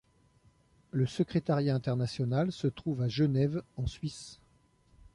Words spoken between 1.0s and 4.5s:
secrétariat international se trouve à Genève en Suisse.